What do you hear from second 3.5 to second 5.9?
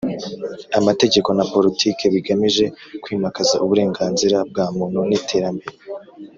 uburenganzira bwa muntu n iterambere